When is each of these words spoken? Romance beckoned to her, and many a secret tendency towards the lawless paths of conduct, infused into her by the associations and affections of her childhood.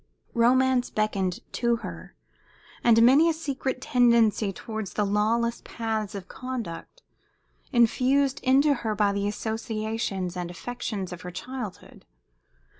Romance 0.33 0.89
beckoned 0.89 1.41
to 1.53 1.75
her, 1.75 2.15
and 2.83 3.03
many 3.03 3.29
a 3.29 3.33
secret 3.33 3.81
tendency 3.83 4.51
towards 4.51 4.93
the 4.93 5.05
lawless 5.05 5.61
paths 5.63 6.15
of 6.15 6.27
conduct, 6.27 7.03
infused 7.71 8.39
into 8.41 8.73
her 8.81 8.95
by 8.95 9.11
the 9.11 9.27
associations 9.27 10.35
and 10.35 10.49
affections 10.49 11.13
of 11.13 11.21
her 11.21 11.29
childhood. 11.29 12.05